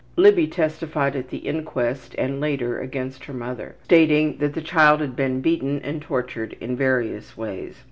[0.15, 5.15] Libby testified at the inquest and later against her mother, stating that the child had
[5.15, 7.75] been beaten and tortured in various ways.